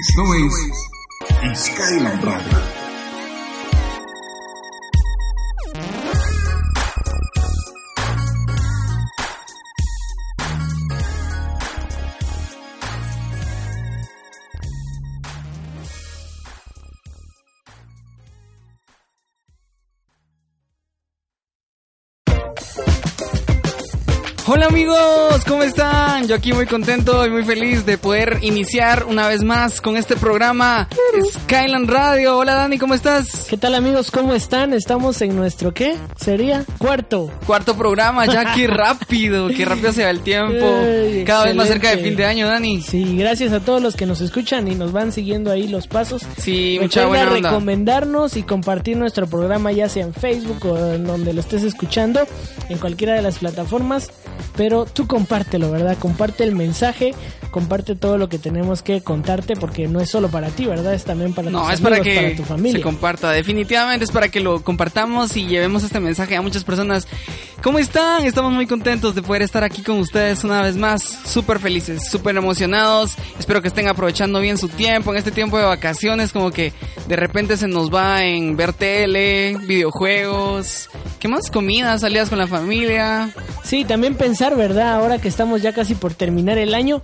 Esto 0.00 0.34
es 1.42 1.58
Skyline 1.58 2.22
Radio. 2.22 2.80
Hola 24.52 24.66
amigos, 24.66 25.29
¿cómo 25.50 25.64
están? 25.64 26.28
Yo 26.28 26.36
aquí 26.36 26.52
muy 26.52 26.66
contento 26.66 27.26
y 27.26 27.30
muy 27.30 27.42
feliz 27.44 27.84
de 27.84 27.98
poder 27.98 28.38
iniciar 28.42 29.06
una 29.06 29.26
vez 29.26 29.42
más 29.42 29.80
con 29.80 29.96
este 29.96 30.14
programa 30.14 30.88
Skyland 31.32 31.90
Radio. 31.90 32.38
Hola 32.38 32.54
Dani, 32.54 32.78
¿cómo 32.78 32.94
estás? 32.94 33.46
¿Qué 33.50 33.56
tal 33.56 33.74
amigos? 33.74 34.12
¿Cómo 34.12 34.32
están? 34.32 34.72
Estamos 34.72 35.20
en 35.22 35.34
nuestro 35.34 35.74
¿qué? 35.74 35.96
Sería 36.16 36.64
cuarto. 36.78 37.32
Cuarto 37.46 37.76
programa, 37.76 38.26
ya 38.26 38.54
qué 38.54 38.66
rápido, 38.68 39.48
qué 39.48 39.64
rápido 39.64 39.92
se 39.92 40.04
va 40.04 40.10
el 40.10 40.20
tiempo. 40.20 40.64
Ay, 40.64 41.24
Cada 41.24 41.46
vez 41.46 41.56
más 41.56 41.66
cerca 41.66 41.90
de 41.90 41.98
fin 41.98 42.14
de 42.14 42.26
año, 42.26 42.46
Dani. 42.46 42.80
Sí, 42.80 43.16
gracias 43.16 43.52
a 43.52 43.58
todos 43.58 43.82
los 43.82 43.96
que 43.96 44.06
nos 44.06 44.20
escuchan 44.20 44.68
y 44.68 44.76
nos 44.76 44.92
van 44.92 45.10
siguiendo 45.10 45.50
ahí 45.50 45.66
los 45.66 45.88
pasos. 45.88 46.22
Sí, 46.38 46.78
mucha 46.80 47.00
Recuerda 47.00 47.24
buena 47.24 47.36
onda. 47.36 47.50
recomendarnos 47.50 48.36
y 48.36 48.44
compartir 48.44 48.96
nuestro 48.96 49.26
programa 49.26 49.72
ya 49.72 49.88
sea 49.88 50.04
en 50.04 50.14
Facebook 50.14 50.64
o 50.64 50.92
en 50.92 51.04
donde 51.04 51.32
lo 51.32 51.40
estés 51.40 51.64
escuchando, 51.64 52.20
en 52.68 52.78
cualquiera 52.78 53.14
de 53.14 53.22
las 53.22 53.38
plataformas. 53.38 54.12
Pero 54.56 54.84
tú 54.84 55.06
compártelo, 55.40 55.70
¿verdad? 55.70 55.96
Comparte 55.98 56.44
el 56.44 56.54
mensaje, 56.54 57.14
comparte 57.50 57.96
todo 57.96 58.18
lo 58.18 58.28
que 58.28 58.38
tenemos 58.38 58.82
que 58.82 59.00
contarte 59.00 59.56
porque 59.56 59.88
no 59.88 60.00
es 60.00 60.10
solo 60.10 60.28
para 60.28 60.48
ti, 60.48 60.66
¿verdad? 60.66 60.92
Es 60.92 61.04
también 61.04 61.32
para 61.32 61.50
No, 61.50 61.62
tus 61.64 61.72
es 61.74 61.80
para 61.80 61.96
amigos, 61.96 62.14
que 62.14 62.22
para 62.22 62.36
tu 62.36 62.44
familia. 62.44 62.78
se 62.78 62.82
comparta. 62.82 63.30
Definitivamente 63.30 64.04
es 64.04 64.10
para 64.10 64.28
que 64.28 64.40
lo 64.40 64.62
compartamos 64.62 65.36
y 65.36 65.46
llevemos 65.46 65.82
este 65.82 65.98
mensaje 65.98 66.36
a 66.36 66.42
muchas 66.42 66.64
personas. 66.64 67.08
¿Cómo 67.62 67.78
están? 67.78 68.24
Estamos 68.24 68.52
muy 68.52 68.66
contentos 68.66 69.14
de 69.14 69.22
poder 69.22 69.42
estar 69.42 69.64
aquí 69.64 69.82
con 69.82 69.98
ustedes 69.98 70.44
una 70.44 70.60
vez 70.62 70.76
más. 70.76 71.02
Súper 71.02 71.58
felices, 71.58 72.08
súper 72.10 72.36
emocionados. 72.36 73.14
Espero 73.38 73.62
que 73.62 73.68
estén 73.68 73.88
aprovechando 73.88 74.40
bien 74.40 74.58
su 74.58 74.68
tiempo 74.68 75.12
en 75.12 75.18
este 75.18 75.30
tiempo 75.30 75.56
de 75.58 75.64
vacaciones. 75.64 76.32
Como 76.32 76.50
que 76.50 76.72
de 77.08 77.16
repente 77.16 77.56
se 77.56 77.66
nos 77.68 77.92
va 77.92 78.24
en 78.24 78.56
ver 78.56 78.72
tele, 78.74 79.56
videojuegos. 79.66 80.88
¿Qué 81.20 81.28
más? 81.28 81.50
Comida, 81.50 81.98
salidas 81.98 82.30
con 82.30 82.38
la 82.38 82.46
familia. 82.46 83.30
Sí, 83.62 83.84
también 83.84 84.14
pensar, 84.14 84.56
¿verdad? 84.56 84.94
Ahora 84.94 85.18
que 85.18 85.28
estamos 85.28 85.60
ya 85.60 85.74
casi 85.74 85.94
por 85.94 86.14
terminar 86.14 86.56
el 86.56 86.74
año, 86.74 87.02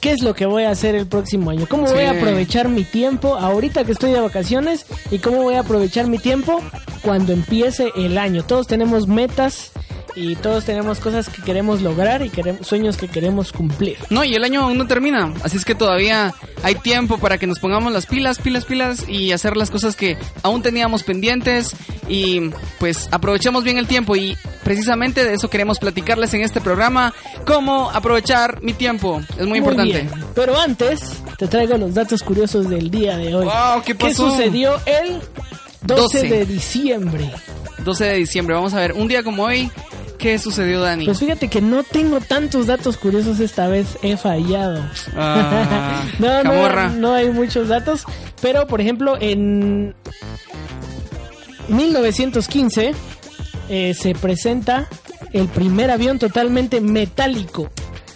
¿qué 0.00 0.12
es 0.12 0.22
lo 0.22 0.34
que 0.34 0.46
voy 0.46 0.62
a 0.62 0.70
hacer 0.70 0.94
el 0.94 1.06
próximo 1.06 1.50
año? 1.50 1.66
¿Cómo 1.68 1.84
voy 1.84 2.04
a 2.04 2.12
aprovechar 2.12 2.70
mi 2.70 2.84
tiempo 2.84 3.36
ahorita 3.36 3.84
que 3.84 3.92
estoy 3.92 4.12
de 4.12 4.20
vacaciones? 4.20 4.86
¿Y 5.10 5.18
cómo 5.18 5.42
voy 5.42 5.56
a 5.56 5.60
aprovechar 5.60 6.06
mi 6.06 6.16
tiempo 6.16 6.62
cuando 7.02 7.34
empiece 7.34 7.92
el 7.94 8.16
año? 8.16 8.42
Todos 8.42 8.66
tenemos 8.66 9.06
metas 9.06 9.72
y 10.18 10.34
todos 10.36 10.64
tenemos 10.64 10.98
cosas 10.98 11.28
que 11.28 11.42
queremos 11.42 11.80
lograr 11.80 12.22
y 12.22 12.30
queremos, 12.30 12.66
sueños 12.66 12.96
que 12.96 13.06
queremos 13.06 13.52
cumplir. 13.52 13.96
No, 14.10 14.24
y 14.24 14.34
el 14.34 14.42
año 14.42 14.62
aún 14.62 14.76
no 14.76 14.86
termina, 14.86 15.32
así 15.42 15.56
es 15.56 15.64
que 15.64 15.74
todavía 15.74 16.34
hay 16.62 16.74
tiempo 16.74 17.18
para 17.18 17.38
que 17.38 17.46
nos 17.46 17.60
pongamos 17.60 17.92
las 17.92 18.06
pilas, 18.06 18.38
pilas, 18.38 18.64
pilas 18.64 19.08
y 19.08 19.30
hacer 19.32 19.56
las 19.56 19.70
cosas 19.70 19.94
que 19.94 20.18
aún 20.42 20.62
teníamos 20.62 21.04
pendientes 21.04 21.76
y 22.08 22.50
pues 22.78 23.08
aprovechemos 23.12 23.62
bien 23.62 23.78
el 23.78 23.86
tiempo 23.86 24.16
y 24.16 24.36
precisamente 24.64 25.24
de 25.24 25.34
eso 25.34 25.48
queremos 25.48 25.78
platicarles 25.78 26.34
en 26.34 26.42
este 26.42 26.60
programa, 26.60 27.14
cómo 27.46 27.90
aprovechar 27.90 28.60
mi 28.62 28.72
tiempo, 28.72 29.20
es 29.38 29.46
muy, 29.46 29.58
importante. 29.58 30.02
bien. 30.02 30.10
Pero 30.34 30.58
antes, 30.58 31.00
te 31.38 31.46
traigo 31.46 31.76
los 31.76 31.94
datos 31.94 32.22
curiosos 32.22 32.68
del 32.68 32.90
día 32.90 33.16
de 33.16 33.34
hoy. 33.34 33.44
Wow, 33.44 33.82
¿qué 33.84 33.94
pasó? 33.94 34.30
sucedió 34.30 34.80
el 34.84 35.20
12, 35.82 36.02
12. 36.02 36.28
de 36.28 36.46
diciembre? 36.46 37.30
12 37.84 38.04
de 38.04 38.14
diciembre, 38.16 38.54
vamos 38.54 38.74
a 38.74 38.80
ver, 38.80 38.92
un 38.92 39.08
día 39.08 39.22
como 39.22 39.44
hoy, 39.44 39.70
¿qué 40.18 40.38
sucedió 40.38 40.80
Dani? 40.80 41.06
Pues 41.06 41.18
fíjate 41.18 41.48
que 41.48 41.60
no 41.60 41.82
tengo 41.82 42.20
tantos 42.20 42.66
datos 42.66 42.96
curiosos 42.96 43.40
esta 43.40 43.68
vez, 43.68 43.98
he 44.02 44.16
fallado. 44.16 44.84
Ah, 45.16 46.02
no, 46.18 46.90
no, 46.90 47.14
hay 47.14 47.30
muchos 47.30 47.68
datos, 47.68 48.04
pero 48.42 48.66
por 48.66 48.80
ejemplo 48.80 49.16
en 49.20 49.94
1915 51.68 52.92
eh, 53.68 53.94
se 53.94 54.14
presenta 54.14 54.88
el 55.32 55.46
primer 55.48 55.90
avión 55.90 56.18
totalmente 56.18 56.80
metálico, 56.80 57.70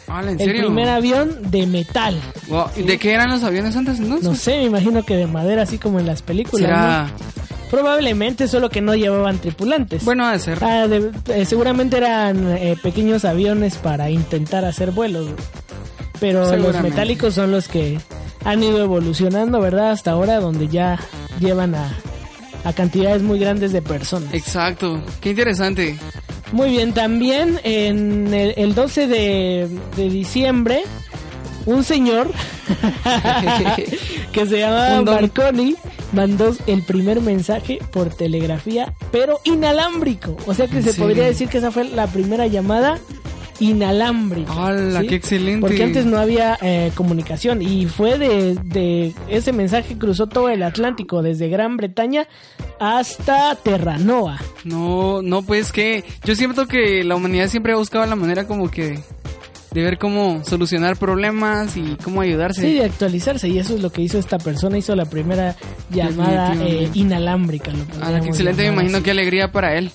¿en 0.08 0.28
el 0.28 0.38
serio? 0.38 0.66
primer 0.66 0.88
avión 0.88 1.50
de 1.50 1.66
metal. 1.66 2.20
Wow, 2.48 2.66
¿y 2.76 2.82
¿De 2.82 2.98
qué 2.98 3.12
eran 3.12 3.30
los 3.30 3.42
aviones 3.42 3.76
antes 3.76 3.98
entonces? 3.98 4.28
No 4.28 4.34
sé, 4.34 4.58
me 4.58 4.64
imagino 4.64 5.04
que 5.04 5.16
de 5.16 5.26
madera, 5.26 5.62
así 5.62 5.78
como 5.78 6.00
en 6.00 6.06
las 6.06 6.22
películas. 6.22 6.66
Será... 6.66 7.04
¿no? 7.04 7.41
Probablemente, 7.72 8.48
solo 8.48 8.68
que 8.68 8.82
no 8.82 8.94
llevaban 8.94 9.38
tripulantes. 9.38 10.04
Bueno, 10.04 10.28
de 10.30 10.38
ser. 10.38 10.62
Ah, 10.62 10.86
de- 10.86 11.10
eh, 11.28 11.46
seguramente 11.46 11.96
eran 11.96 12.52
eh, 12.56 12.76
pequeños 12.82 13.24
aviones 13.24 13.76
para 13.76 14.10
intentar 14.10 14.64
hacer 14.66 14.90
vuelos. 14.90 15.28
Pero 16.20 16.54
los 16.56 16.80
metálicos 16.82 17.32
son 17.34 17.50
los 17.50 17.68
que 17.68 17.98
han 18.44 18.62
ido 18.62 18.78
evolucionando, 18.82 19.58
¿verdad? 19.58 19.92
Hasta 19.92 20.10
ahora, 20.10 20.38
donde 20.38 20.68
ya 20.68 20.98
llevan 21.40 21.74
a, 21.74 21.88
a 22.64 22.72
cantidades 22.74 23.22
muy 23.22 23.38
grandes 23.38 23.72
de 23.72 23.80
personas. 23.80 24.34
Exacto, 24.34 25.02
qué 25.22 25.30
interesante. 25.30 25.98
Muy 26.52 26.68
bien, 26.72 26.92
también 26.92 27.58
en 27.64 28.34
el, 28.34 28.52
el 28.58 28.74
12 28.74 29.06
de, 29.06 29.68
de 29.96 30.10
diciembre, 30.10 30.82
un 31.64 31.82
señor 31.84 32.30
que 34.32 34.46
se 34.46 34.58
llama 34.58 34.98
Un 34.98 35.04
don. 35.06 35.14
Marconi 35.14 35.74
mandó 36.12 36.54
el 36.66 36.82
primer 36.82 37.20
mensaje 37.20 37.78
por 37.92 38.10
telegrafía, 38.10 38.94
pero 39.10 39.38
inalámbrico. 39.44 40.36
O 40.46 40.54
sea 40.54 40.68
que 40.68 40.78
¿En 40.78 40.82
se 40.84 40.92
serio? 40.92 41.06
podría 41.06 41.24
decir 41.26 41.48
que 41.48 41.58
esa 41.58 41.70
fue 41.70 41.84
la 41.84 42.06
primera 42.06 42.46
llamada 42.46 42.98
inalámbrica. 43.60 44.52
¡Hala, 44.52 45.00
¿sí? 45.02 45.06
qué 45.06 45.14
excelente! 45.14 45.60
Porque 45.60 45.82
antes 45.84 46.04
no 46.04 46.18
había 46.18 46.58
eh, 46.62 46.90
comunicación 46.94 47.62
y 47.62 47.86
fue 47.86 48.18
de, 48.18 48.54
de 48.64 49.12
ese 49.28 49.52
mensaje 49.52 49.96
cruzó 49.96 50.26
todo 50.26 50.48
el 50.48 50.62
Atlántico, 50.62 51.22
desde 51.22 51.48
Gran 51.48 51.76
Bretaña 51.76 52.26
hasta 52.80 53.54
Terranova. 53.54 54.40
No, 54.64 55.22
no, 55.22 55.42
pues 55.42 55.70
que 55.70 56.04
yo 56.24 56.34
siento 56.34 56.66
que 56.66 57.04
la 57.04 57.14
humanidad 57.14 57.48
siempre 57.48 57.72
ha 57.72 57.76
buscado 57.76 58.04
la 58.06 58.16
manera 58.16 58.46
como 58.48 58.68
que 58.70 58.98
de 59.72 59.82
ver 59.82 59.98
cómo 59.98 60.42
solucionar 60.44 60.96
problemas 60.96 61.76
y 61.76 61.96
cómo 62.04 62.20
ayudarse. 62.20 62.60
Sí, 62.60 62.74
de 62.74 62.84
actualizarse 62.84 63.48
y 63.48 63.58
eso 63.58 63.74
es 63.74 63.80
lo 63.82 63.90
que 63.90 64.02
hizo 64.02 64.18
esta 64.18 64.38
persona, 64.38 64.78
hizo 64.78 64.94
la 64.96 65.06
primera 65.06 65.56
llamada 65.90 66.54
eh, 66.62 66.90
inalámbrica. 66.94 67.70
Lo 67.72 67.84
Ah, 68.02 68.18
excelente, 68.24 68.62
me 68.62 68.72
imagino 68.74 68.96
así. 68.98 69.04
qué 69.04 69.10
alegría 69.12 69.50
para 69.52 69.76
él. 69.76 69.90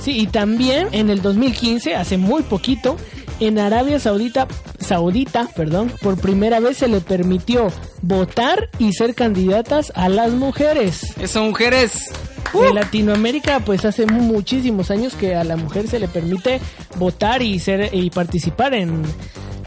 Sí, 0.00 0.18
y 0.18 0.26
también 0.28 0.88
en 0.92 1.10
el 1.10 1.20
2015, 1.20 1.94
hace 1.94 2.16
muy 2.16 2.42
poquito, 2.42 2.96
en 3.38 3.58
Arabia 3.58 3.98
Saudita, 3.98 4.46
Saudita, 4.78 5.48
perdón, 5.54 5.92
por 6.02 6.18
primera 6.18 6.58
vez 6.60 6.78
se 6.78 6.88
le 6.88 7.00
permitió 7.00 7.68
votar 8.02 8.70
y 8.78 8.92
ser 8.94 9.14
candidatas 9.14 9.92
a 9.94 10.08
las 10.08 10.32
mujeres. 10.32 11.00
Eso, 11.20 11.42
mujeres. 11.44 12.10
En 12.54 12.74
Latinoamérica, 12.74 13.60
pues 13.60 13.84
hace 13.84 14.06
muchísimos 14.06 14.90
años 14.90 15.14
que 15.14 15.34
a 15.34 15.44
la 15.44 15.56
mujer 15.56 15.88
se 15.88 15.98
le 15.98 16.08
permite 16.08 16.60
votar 16.96 17.42
y 17.42 17.58
ser 17.58 17.94
y 17.94 18.10
participar 18.10 18.74
en, 18.74 19.02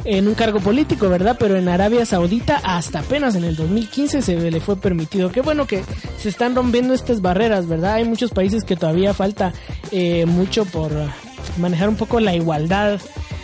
en 0.05 0.27
un 0.27 0.35
cargo 0.35 0.59
político, 0.59 1.09
¿verdad? 1.09 1.37
Pero 1.39 1.57
en 1.57 1.69
Arabia 1.69 2.05
Saudita 2.05 2.59
hasta 2.63 2.99
apenas 2.99 3.35
en 3.35 3.43
el 3.43 3.55
2015 3.55 4.21
se 4.21 4.51
le 4.51 4.59
fue 4.59 4.75
permitido. 4.75 5.31
Qué 5.31 5.41
bueno 5.41 5.65
que 5.65 5.83
se 6.17 6.29
están 6.29 6.55
rompiendo 6.55 6.93
estas 6.93 7.21
barreras, 7.21 7.67
¿verdad? 7.67 7.95
Hay 7.95 8.05
muchos 8.05 8.31
países 8.31 8.63
que 8.63 8.75
todavía 8.75 9.13
falta 9.13 9.53
eh, 9.91 10.25
mucho 10.25 10.65
por 10.65 10.91
manejar 11.57 11.89
un 11.89 11.95
poco 11.95 12.19
la 12.19 12.35
igualdad. 12.35 12.99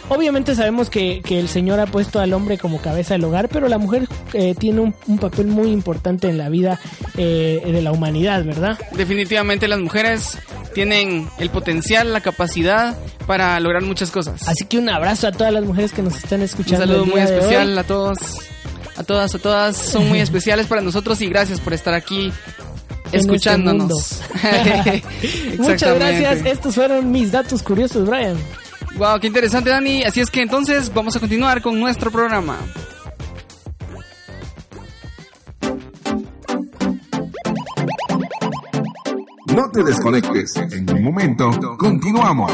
Obviamente 0.09 0.55
sabemos 0.55 0.89
que, 0.89 1.21
que 1.23 1.39
el 1.39 1.47
Señor 1.47 1.79
ha 1.79 1.85
puesto 1.85 2.19
al 2.19 2.33
hombre 2.33 2.57
como 2.57 2.81
cabeza 2.81 3.13
del 3.13 3.23
hogar, 3.25 3.47
pero 3.49 3.67
la 3.67 3.77
mujer 3.77 4.07
eh, 4.33 4.55
tiene 4.57 4.81
un, 4.81 4.95
un 5.07 5.19
papel 5.19 5.47
muy 5.47 5.69
importante 5.71 6.27
en 6.27 6.37
la 6.37 6.49
vida 6.49 6.79
eh, 7.17 7.61
de 7.65 7.81
la 7.81 7.91
humanidad, 7.91 8.43
¿verdad? 8.43 8.77
Definitivamente 8.93 9.67
las 9.67 9.79
mujeres 9.79 10.37
tienen 10.73 11.27
el 11.37 11.49
potencial, 11.49 12.11
la 12.13 12.21
capacidad 12.21 12.97
para 13.27 13.59
lograr 13.59 13.83
muchas 13.83 14.11
cosas. 14.11 14.47
Así 14.47 14.65
que 14.65 14.77
un 14.79 14.89
abrazo 14.89 15.27
a 15.27 15.31
todas 15.31 15.53
las 15.53 15.63
mujeres 15.63 15.91
que 15.93 16.01
nos 16.01 16.15
están 16.15 16.39
Un 16.39 16.45
escuchando. 16.45 16.85
saludo 16.87 17.03
el 17.03 17.09
muy 17.09 17.21
especial 17.21 17.77
a 17.77 17.83
todos, 17.83 18.17
a 18.97 19.03
todas, 19.03 19.35
a 19.35 19.39
todas. 19.39 19.77
Son 19.77 20.07
muy 20.07 20.19
especiales 20.21 20.65
para 20.67 20.81
nosotros 20.81 21.21
y 21.21 21.27
gracias 21.27 21.59
por 21.59 21.73
estar 21.73 21.93
aquí 21.93 22.31
En 23.11 23.19
escuchándonos. 23.19 24.21
este 24.33 25.03
Muchas 25.59 25.95
gracias. 25.95 26.45
Estos 26.45 26.75
fueron 26.75 27.11
mis 27.11 27.31
datos 27.31 27.61
curiosos, 27.61 28.07
Brian. 28.07 28.37
Wow, 28.99 29.17
qué 29.21 29.27
interesante, 29.27 29.69
Dani. 29.69 30.03
Así 30.03 30.19
es 30.19 30.29
que 30.29 30.41
entonces 30.41 30.93
vamos 30.93 31.15
a 31.15 31.21
continuar 31.21 31.61
con 31.61 31.79
nuestro 31.79 32.11
programa. 32.11 32.57
No 39.55 39.71
te 39.71 39.83
desconectes. 39.85 40.53
En 40.57 40.93
un 40.93 41.01
momento 41.01 41.49
continuamos. 41.77 42.51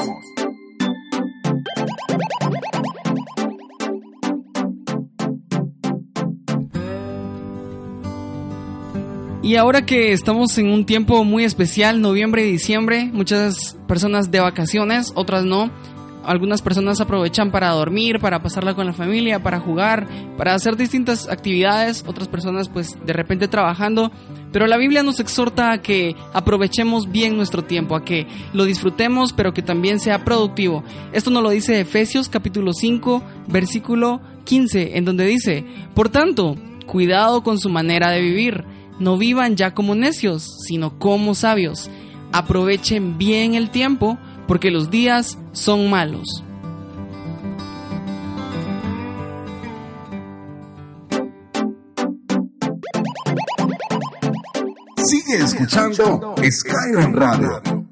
Y 9.41 9.55
ahora 9.55 9.83
que 9.83 10.11
estamos 10.11 10.55
en 10.59 10.69
un 10.69 10.85
tiempo 10.85 11.23
muy 11.23 11.43
especial, 11.43 12.01
noviembre 12.01 12.45
y 12.45 12.51
diciembre, 12.51 13.09
muchas 13.11 13.77
personas 13.87 14.29
de 14.29 14.41
vacaciones, 14.41 15.11
otras 15.15 15.43
no, 15.43 15.71
algunas 16.25 16.61
personas 16.61 16.99
aprovechan 17.01 17.51
para 17.51 17.69
dormir, 17.71 18.19
para 18.19 18.41
pasarla 18.41 18.73
con 18.73 18.85
la 18.85 18.93
familia, 18.93 19.41
para 19.41 19.59
jugar, 19.59 20.07
para 20.37 20.53
hacer 20.53 20.75
distintas 20.75 21.29
actividades, 21.29 22.03
otras 22.07 22.27
personas 22.27 22.69
pues 22.69 22.97
de 23.05 23.13
repente 23.13 23.47
trabajando. 23.47 24.11
Pero 24.51 24.67
la 24.67 24.77
Biblia 24.77 25.03
nos 25.03 25.19
exhorta 25.19 25.71
a 25.71 25.81
que 25.81 26.15
aprovechemos 26.33 27.11
bien 27.11 27.35
nuestro 27.35 27.63
tiempo, 27.63 27.95
a 27.95 28.05
que 28.05 28.27
lo 28.53 28.65
disfrutemos, 28.65 29.33
pero 29.33 29.53
que 29.53 29.61
también 29.61 29.99
sea 29.99 30.23
productivo. 30.23 30.83
Esto 31.11 31.29
nos 31.29 31.43
lo 31.43 31.49
dice 31.49 31.79
Efesios 31.79 32.29
capítulo 32.29 32.73
5, 32.73 33.21
versículo 33.47 34.21
15, 34.45 34.97
en 34.97 35.05
donde 35.05 35.25
dice, 35.25 35.65
Por 35.93 36.09
tanto, 36.09 36.55
cuidado 36.85 37.43
con 37.43 37.59
su 37.59 37.69
manera 37.69 38.11
de 38.11 38.21
vivir, 38.21 38.63
no 38.99 39.17
vivan 39.17 39.55
ya 39.55 39.73
como 39.73 39.95
necios, 39.95 40.49
sino 40.65 40.97
como 40.97 41.35
sabios. 41.35 41.89
Aprovechen 42.31 43.17
bien 43.17 43.55
el 43.55 43.69
tiempo, 43.69 44.17
porque 44.47 44.71
los 44.71 44.89
días 44.89 45.37
son 45.51 45.89
malos. 45.89 46.43
Sigue 54.97 55.43
escuchando 55.43 56.35
Skyrim 56.41 57.13
Radio. 57.13 57.84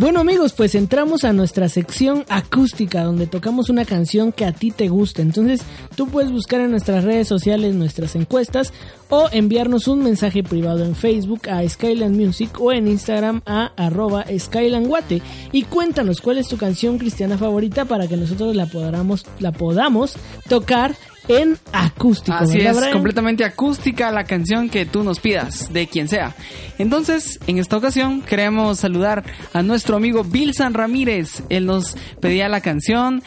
Bueno 0.00 0.20
amigos, 0.20 0.54
pues 0.54 0.74
entramos 0.74 1.24
a 1.24 1.34
nuestra 1.34 1.68
sección 1.68 2.24
acústica 2.30 3.04
donde 3.04 3.26
tocamos 3.26 3.68
una 3.68 3.84
canción 3.84 4.32
que 4.32 4.46
a 4.46 4.52
ti 4.52 4.70
te 4.70 4.88
gusta. 4.88 5.20
Entonces 5.20 5.60
tú 5.94 6.08
puedes 6.08 6.32
buscar 6.32 6.62
en 6.62 6.70
nuestras 6.70 7.04
redes 7.04 7.28
sociales 7.28 7.74
nuestras 7.74 8.16
encuestas 8.16 8.72
o 9.10 9.28
enviarnos 9.30 9.88
un 9.88 10.02
mensaje 10.02 10.42
privado 10.42 10.86
en 10.86 10.94
Facebook 10.94 11.50
a 11.50 11.68
Skyland 11.68 12.18
Music 12.18 12.58
o 12.58 12.72
en 12.72 12.88
Instagram 12.88 13.42
a 13.44 13.72
arroba 13.76 14.24
SkylandGuate 14.34 15.20
y 15.52 15.64
cuéntanos 15.64 16.22
cuál 16.22 16.38
es 16.38 16.48
tu 16.48 16.56
canción 16.56 16.96
cristiana 16.96 17.36
favorita 17.36 17.84
para 17.84 18.08
que 18.08 18.16
nosotros 18.16 18.56
la 18.56 18.64
podamos, 18.64 19.26
la 19.38 19.52
podamos 19.52 20.16
tocar 20.48 20.96
en 21.30 21.58
acústico. 21.72 22.36
Así 22.36 22.58
¿verdad, 22.58 22.72
es, 22.72 22.78
Brian? 22.78 22.92
completamente 22.92 23.44
acústica 23.44 24.10
la 24.10 24.24
canción 24.24 24.68
que 24.68 24.86
tú 24.86 25.04
nos 25.04 25.20
pidas, 25.20 25.72
de 25.72 25.86
quien 25.86 26.08
sea. 26.08 26.34
Entonces, 26.78 27.38
en 27.46 27.58
esta 27.58 27.76
ocasión 27.76 28.22
queremos 28.22 28.80
saludar 28.80 29.24
a 29.52 29.62
nuestro 29.62 29.96
amigo 29.96 30.24
Bilsan 30.24 30.74
Ramírez. 30.74 31.42
Él 31.48 31.66
nos 31.66 31.96
pedía 32.20 32.48
la 32.48 32.60
canción 32.60 33.22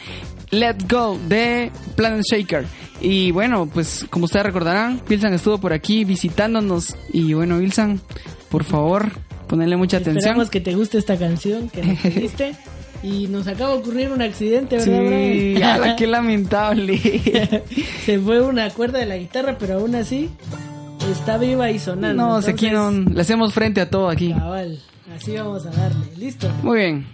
Let's 0.50 0.86
Go 0.88 1.18
de 1.28 1.70
Planet 1.96 2.22
Shaker. 2.30 2.66
Y 3.00 3.30
bueno, 3.32 3.66
pues 3.72 4.06
como 4.10 4.26
ustedes 4.26 4.46
recordarán, 4.46 5.00
Bilsan 5.08 5.32
estuvo 5.34 5.58
por 5.58 5.72
aquí 5.72 6.04
visitándonos. 6.04 6.96
Y 7.12 7.32
bueno, 7.34 7.58
Bilsan, 7.58 8.00
por 8.50 8.64
favor, 8.64 9.10
ponerle 9.48 9.76
mucha 9.76 9.96
atención. 9.98 10.18
Esperamos 10.18 10.50
que 10.50 10.60
te 10.60 10.74
guste 10.74 10.98
esta 10.98 11.16
canción 11.16 11.68
que 11.70 11.82
nos 11.82 11.98
pediste. 12.02 12.54
Y 13.04 13.28
nos 13.28 13.46
acaba 13.46 13.72
de 13.72 13.78
ocurrir 13.80 14.10
un 14.10 14.22
accidente, 14.22 14.78
¿verdad, 14.78 14.86
Sí, 14.86 15.54
Brian? 15.54 15.94
qué 15.98 16.06
lamentable. 16.06 16.98
Se 18.02 18.18
fue 18.18 18.40
una 18.40 18.70
cuerda 18.70 18.98
de 18.98 19.04
la 19.04 19.18
guitarra, 19.18 19.56
pero 19.58 19.74
aún 19.74 19.94
así 19.94 20.30
está 21.12 21.36
viva 21.36 21.70
y 21.70 21.78
sonando. 21.78 22.22
No, 22.22 22.40
se 22.40 22.52
Entonces, 22.52 22.70
quieren, 22.70 23.14
le 23.14 23.20
hacemos 23.20 23.52
frente 23.52 23.82
a 23.82 23.90
todo 23.90 24.08
aquí. 24.08 24.32
Cabal, 24.32 24.80
así 25.14 25.36
vamos 25.36 25.66
a 25.66 25.70
darle. 25.70 26.06
¿Listo? 26.16 26.48
Muy 26.62 26.78
bien. 26.78 27.06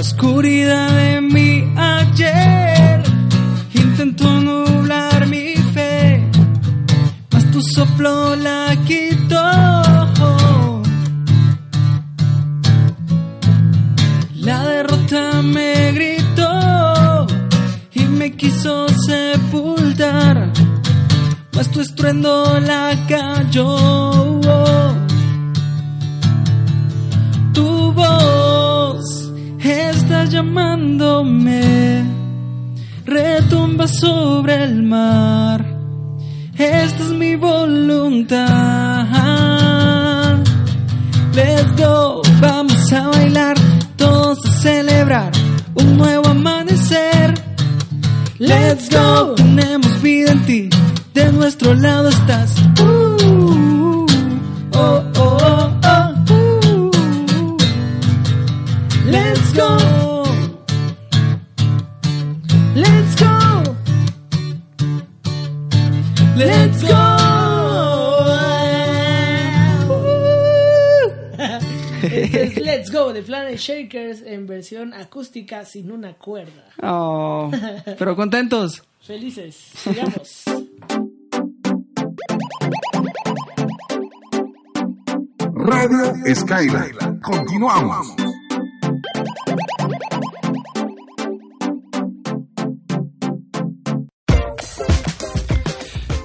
Oscuridad 0.00 0.90
de 0.96 1.20
mi 1.20 1.72
ayer 1.76 3.02
intentó 3.74 4.40
soplo 7.74 8.36
la 8.36 8.76
quitó. 8.86 9.46
La 14.48 14.58
derrota 14.74 15.42
me 15.42 15.90
gritó 15.92 17.26
y 17.92 18.02
me 18.18 18.36
quiso 18.36 18.86
sepultar, 19.08 20.52
mas 21.54 21.68
tu 21.72 21.80
estruendo 21.80 22.60
la 22.60 22.84
cayó. 23.08 24.40
Tu 27.54 27.92
voz 27.92 29.32
está 29.58 30.26
llamándome, 30.26 32.04
retumba 33.04 33.88
sobre 33.88 34.62
el 34.62 34.82
mar. 34.84 35.43
Esta 36.56 37.02
es 37.02 37.10
mi 37.10 37.34
voluntad. 37.34 38.44
Let's 41.34 41.76
go, 41.76 42.22
vamos 42.40 42.92
a 42.92 43.08
bailar, 43.08 43.56
todos 43.96 44.38
a 44.46 44.52
celebrar 44.60 45.32
un 45.74 45.98
nuevo 45.98 46.28
amanecer. 46.28 47.34
Let's 48.38 48.88
go, 48.88 49.34
tenemos 49.34 50.00
vida 50.00 50.30
en 50.30 50.44
ti, 50.46 50.68
de 51.12 51.32
nuestro 51.32 51.74
lado 51.74 52.08
estás. 52.10 52.54
Uh, 52.80 54.06
oh, 54.74 55.02
oh, 55.16 55.70
oh, 55.82 56.14
oh. 56.30 57.56
Let's 59.06 59.52
go, 59.54 60.24
let's 62.76 63.03
Es 72.32 72.56
Let's 72.60 72.90
Go 72.90 73.12
de 73.12 73.22
Planet 73.22 73.58
Shakers 73.58 74.22
en 74.22 74.46
versión 74.46 74.94
acústica 74.94 75.64
sin 75.64 75.90
una 75.90 76.14
cuerda. 76.14 76.64
Oh, 76.82 77.50
pero 77.98 78.16
contentos. 78.16 78.82
Felices, 79.00 79.54
sigamos. 79.54 80.44
Radio 85.54 86.34
Skyline. 86.34 87.20
Continuamos. 87.20 88.23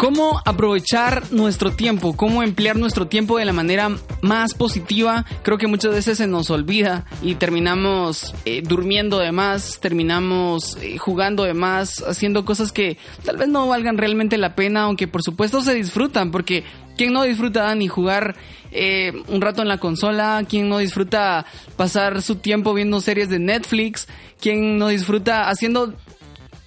¿Cómo 0.09 0.41
aprovechar 0.43 1.31
nuestro 1.31 1.73
tiempo? 1.73 2.17
¿Cómo 2.17 2.41
emplear 2.41 2.75
nuestro 2.75 3.05
tiempo 3.05 3.37
de 3.37 3.45
la 3.45 3.53
manera 3.53 3.91
más 4.21 4.55
positiva? 4.55 5.23
Creo 5.43 5.59
que 5.59 5.67
muchas 5.67 5.93
veces 5.93 6.17
se 6.17 6.25
nos 6.25 6.49
olvida 6.49 7.05
y 7.21 7.35
terminamos 7.35 8.33
eh, 8.43 8.63
durmiendo 8.65 9.19
de 9.19 9.31
más, 9.31 9.77
terminamos 9.79 10.77
eh, 10.81 10.97
jugando 10.97 11.43
de 11.43 11.53
más, 11.53 12.03
haciendo 12.07 12.43
cosas 12.43 12.71
que 12.71 12.97
tal 13.23 13.37
vez 13.37 13.49
no 13.49 13.67
valgan 13.67 13.99
realmente 13.99 14.39
la 14.39 14.55
pena, 14.55 14.81
aunque 14.81 15.07
por 15.07 15.21
supuesto 15.21 15.61
se 15.61 15.75
disfrutan, 15.75 16.31
porque 16.31 16.63
¿quién 16.97 17.13
no 17.13 17.21
disfruta 17.21 17.75
ni 17.75 17.87
jugar 17.87 18.35
eh, 18.71 19.13
un 19.27 19.41
rato 19.41 19.61
en 19.61 19.67
la 19.67 19.77
consola? 19.77 20.43
¿Quién 20.49 20.69
no 20.69 20.79
disfruta 20.79 21.45
pasar 21.77 22.23
su 22.23 22.37
tiempo 22.37 22.73
viendo 22.73 22.99
series 22.99 23.29
de 23.29 23.37
Netflix? 23.37 24.07
¿Quién 24.41 24.79
no 24.79 24.87
disfruta 24.87 25.51
haciendo 25.51 25.93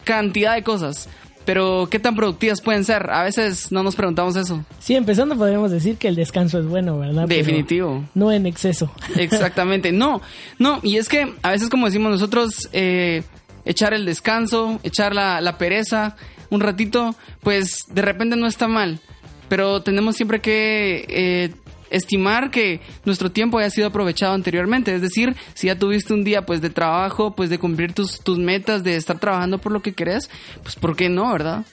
cantidad 0.05 0.55
de 0.55 0.63
cosas? 0.63 1.09
Pero, 1.45 1.89
¿qué 1.91 1.99
tan 1.99 2.15
productivas 2.15 2.61
pueden 2.61 2.85
ser? 2.85 3.11
A 3.11 3.25
veces 3.25 3.73
no 3.73 3.83
nos 3.83 3.97
preguntamos 3.97 4.37
eso. 4.37 4.65
Sí, 4.79 4.95
empezando 4.95 5.37
podríamos 5.37 5.71
decir 5.71 5.97
que 5.97 6.09
el 6.09 6.15
descanso 6.15 6.59
es 6.61 6.67
bueno, 6.67 6.99
¿verdad? 6.99 7.25
Pero 7.27 7.39
Definitivo. 7.45 8.05
no 8.15 8.31
en 8.31 8.47
exceso. 8.47 8.93
Exactamente. 9.17 9.91
No, 9.93 10.23
no, 10.59 10.79
y 10.83 10.99
es 10.99 11.09
que 11.09 11.35
a 11.43 11.51
veces, 11.51 11.69
como 11.69 11.87
decimos 11.87 12.13
nosotros, 12.13 12.69
eh, 12.73 13.23
echar 13.65 13.93
el 13.93 14.05
descanso, 14.05 14.79
echar 14.83 15.15
la, 15.15 15.41
la 15.41 15.59
pereza 15.59 16.17
un 16.51 16.61
ratito, 16.61 17.15
pues 17.41 17.79
de 17.89 18.03
repente 18.03 18.37
no 18.37 18.47
está 18.47 18.69
mal. 18.69 19.01
Pero 19.49 19.83
tenemos 19.83 20.17
siempre 20.17 20.41
que 20.41 21.05
eh, 21.09 21.55
estimar 21.93 22.51
que 22.51 22.81
nuestro 23.05 23.31
tiempo 23.31 23.59
haya 23.59 23.71
sido 23.71 23.87
aprovechado 23.87 24.35
anteriormente. 24.35 24.95
Es 24.95 25.03
decir, 25.03 25.37
si 25.55 25.69
ya 25.69 25.79
tuviste 25.79 26.13
un 26.13 26.25
día 26.25 26.45
pues 26.45 26.61
de 26.61 26.71
trabajo, 26.71 27.35
pues 27.37 27.51
de 27.51 27.59
cumplir 27.59 27.93
tus, 27.93 28.21
tus 28.21 28.39
metas, 28.39 28.83
de 28.83 28.97
estar 28.97 29.19
trabajando 29.19 29.59
por 29.59 29.73
lo 29.73 29.83
que 29.83 29.93
querés, 29.93 30.29
pues 30.63 30.75
¿por 30.75 30.97
qué 30.97 31.09
no, 31.09 31.31
verdad? 31.33 31.65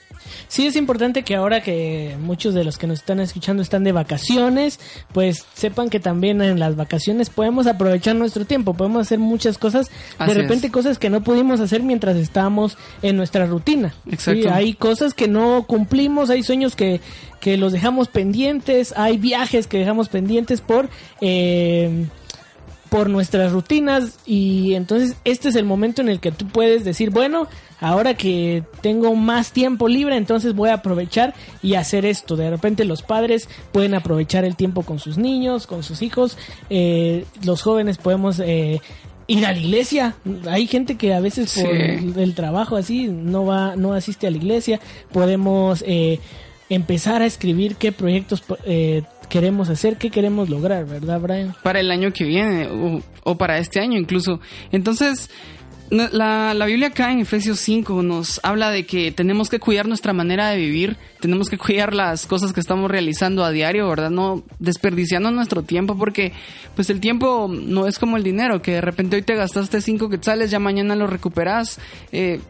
Sí, 0.48 0.66
es 0.66 0.76
importante 0.76 1.22
que 1.22 1.34
ahora 1.34 1.62
que 1.62 2.16
muchos 2.20 2.54
de 2.54 2.64
los 2.64 2.78
que 2.78 2.86
nos 2.86 3.00
están 3.00 3.20
escuchando 3.20 3.62
están 3.62 3.84
de 3.84 3.92
vacaciones, 3.92 4.80
pues 5.12 5.46
sepan 5.54 5.90
que 5.90 6.00
también 6.00 6.42
en 6.42 6.58
las 6.58 6.76
vacaciones 6.76 7.30
podemos 7.30 7.66
aprovechar 7.66 8.16
nuestro 8.16 8.44
tiempo, 8.44 8.74
podemos 8.74 9.02
hacer 9.02 9.18
muchas 9.18 9.58
cosas, 9.58 9.90
Así 10.18 10.34
de 10.34 10.42
repente 10.42 10.66
es. 10.66 10.72
cosas 10.72 10.98
que 10.98 11.10
no 11.10 11.22
pudimos 11.22 11.60
hacer 11.60 11.82
mientras 11.82 12.16
estábamos 12.16 12.76
en 13.02 13.16
nuestra 13.16 13.46
rutina. 13.46 13.94
Exacto. 14.10 14.42
Sí, 14.42 14.48
hay 14.48 14.74
cosas 14.74 15.14
que 15.14 15.28
no 15.28 15.64
cumplimos, 15.66 16.30
hay 16.30 16.42
sueños 16.42 16.76
que, 16.76 17.00
que 17.40 17.56
los 17.56 17.72
dejamos 17.72 18.08
pendientes, 18.08 18.94
hay 18.96 19.18
viajes 19.18 19.66
que 19.66 19.78
dejamos 19.78 20.08
pendientes 20.08 20.60
por... 20.60 20.88
Eh, 21.20 22.06
por 22.90 23.08
nuestras 23.08 23.52
rutinas 23.52 24.18
y 24.26 24.74
entonces 24.74 25.16
este 25.24 25.48
es 25.48 25.54
el 25.56 25.64
momento 25.64 26.02
en 26.02 26.08
el 26.08 26.20
que 26.20 26.32
tú 26.32 26.46
puedes 26.48 26.84
decir, 26.84 27.10
bueno, 27.10 27.46
ahora 27.80 28.14
que 28.14 28.64
tengo 28.82 29.14
más 29.14 29.52
tiempo 29.52 29.88
libre, 29.88 30.16
entonces 30.16 30.54
voy 30.54 30.70
a 30.70 30.74
aprovechar 30.74 31.32
y 31.62 31.74
hacer 31.74 32.04
esto. 32.04 32.36
De 32.36 32.50
repente 32.50 32.84
los 32.84 33.02
padres 33.02 33.48
pueden 33.72 33.94
aprovechar 33.94 34.44
el 34.44 34.56
tiempo 34.56 34.82
con 34.82 34.98
sus 34.98 35.16
niños, 35.16 35.66
con 35.66 35.82
sus 35.82 36.02
hijos, 36.02 36.36
eh, 36.68 37.24
los 37.44 37.62
jóvenes 37.62 37.96
podemos... 37.98 38.40
eh, 38.40 38.80
Ir 39.26 39.46
a 39.46 39.52
la 39.52 39.58
iglesia, 39.60 40.16
hay 40.48 40.66
gente 40.66 40.96
que 40.96 41.14
a 41.14 41.20
veces 41.20 41.54
por 41.54 41.62
Sí. 41.70 41.70
el, 41.70 42.18
el 42.18 42.34
trabajo 42.34 42.74
así 42.74 43.06
no 43.06 43.46
va, 43.46 43.76
no 43.76 43.92
asiste 43.92 44.26
a 44.26 44.30
la 44.32 44.36
iglesia. 44.38 44.80
Podemos 45.12 45.84
eh, 45.86 46.18
empezar 46.70 47.20
a 47.20 47.26
escribir 47.26 47.76
qué 47.76 47.92
proyectos 47.92 48.42
eh, 48.64 49.02
queremos 49.28 49.68
hacer, 49.68 49.98
qué 49.98 50.10
queremos 50.10 50.48
lograr, 50.48 50.86
¿verdad, 50.86 51.20
Brian? 51.20 51.54
para 51.62 51.80
el 51.80 51.90
año 51.90 52.12
que 52.12 52.24
viene 52.24 52.68
o, 52.68 53.02
o 53.24 53.36
para 53.36 53.58
este 53.58 53.80
año 53.80 53.98
incluso. 53.98 54.40
Entonces, 54.72 55.28
la, 55.90 56.54
la 56.54 56.66
Biblia 56.66 56.88
acá 56.88 57.10
en 57.10 57.18
Efesios 57.18 57.58
5 57.60 58.02
nos 58.02 58.40
habla 58.44 58.70
de 58.70 58.86
que 58.86 59.10
tenemos 59.10 59.50
que 59.50 59.58
cuidar 59.58 59.88
nuestra 59.88 60.12
manera 60.12 60.48
de 60.50 60.56
vivir, 60.56 60.96
tenemos 61.18 61.48
que 61.48 61.58
cuidar 61.58 61.94
las 61.94 62.26
cosas 62.26 62.52
que 62.52 62.60
estamos 62.60 62.90
realizando 62.90 63.44
a 63.44 63.50
diario, 63.50 63.88
¿verdad? 63.88 64.10
No 64.10 64.44
desperdiciando 64.60 65.30
nuestro 65.32 65.64
tiempo 65.64 65.98
porque 65.98 66.32
pues 66.76 66.90
el 66.90 67.00
tiempo 67.00 67.50
no 67.50 67.86
es 67.88 67.98
como 67.98 68.16
el 68.16 68.22
dinero, 68.22 68.62
que 68.62 68.74
de 68.74 68.80
repente 68.80 69.16
hoy 69.16 69.22
te 69.22 69.34
gastaste 69.34 69.80
5 69.80 70.08
quetzales, 70.08 70.50
ya 70.50 70.60
mañana 70.60 70.94
lo 70.94 71.08
recuperas. 71.08 71.80
Eh, 72.12 72.40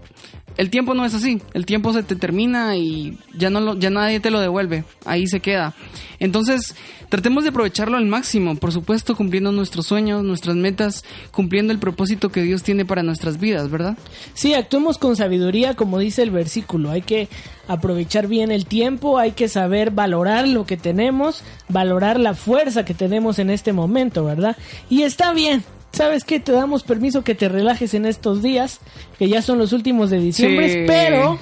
el 0.56 0.70
tiempo 0.70 0.94
no 0.94 1.04
es 1.04 1.14
así, 1.14 1.40
el 1.54 1.66
tiempo 1.66 1.92
se 1.92 2.02
te 2.02 2.16
termina 2.16 2.76
y 2.76 3.18
ya 3.34 3.50
no 3.50 3.60
lo, 3.60 3.78
ya 3.78 3.90
nadie 3.90 4.20
te 4.20 4.30
lo 4.30 4.40
devuelve, 4.40 4.84
ahí 5.04 5.26
se 5.26 5.40
queda. 5.40 5.74
Entonces, 6.18 6.74
tratemos 7.08 7.44
de 7.44 7.50
aprovecharlo 7.50 7.96
al 7.96 8.06
máximo, 8.06 8.56
por 8.56 8.72
supuesto, 8.72 9.16
cumpliendo 9.16 9.52
nuestros 9.52 9.86
sueños, 9.86 10.22
nuestras 10.22 10.56
metas, 10.56 11.04
cumpliendo 11.30 11.72
el 11.72 11.78
propósito 11.78 12.28
que 12.28 12.42
Dios 12.42 12.62
tiene 12.62 12.84
para 12.84 13.02
nuestras 13.02 13.40
vidas, 13.40 13.70
¿verdad? 13.70 13.96
Sí, 14.34 14.52
actuemos 14.52 14.98
con 14.98 15.16
sabiduría, 15.16 15.74
como 15.74 15.98
dice 15.98 16.22
el 16.22 16.30
versículo. 16.30 16.90
Hay 16.90 17.02
que 17.02 17.28
aprovechar 17.66 18.26
bien 18.26 18.50
el 18.50 18.66
tiempo, 18.66 19.18
hay 19.18 19.32
que 19.32 19.48
saber 19.48 19.92
valorar 19.92 20.46
lo 20.46 20.66
que 20.66 20.76
tenemos, 20.76 21.42
valorar 21.68 22.20
la 22.20 22.34
fuerza 22.34 22.84
que 22.84 22.94
tenemos 22.94 23.38
en 23.38 23.48
este 23.48 23.72
momento, 23.72 24.24
¿verdad? 24.24 24.56
Y 24.90 25.02
está 25.02 25.32
bien. 25.32 25.64
¿Sabes 25.92 26.24
qué? 26.24 26.38
Te 26.40 26.52
damos 26.52 26.82
permiso 26.82 27.22
que 27.24 27.34
te 27.34 27.48
relajes 27.48 27.94
en 27.94 28.06
estos 28.06 28.42
días, 28.42 28.78
que 29.18 29.28
ya 29.28 29.42
son 29.42 29.58
los 29.58 29.72
últimos 29.72 30.08
de 30.10 30.18
diciembre, 30.20 30.68
Sí. 30.68 30.84
pero 30.86 31.38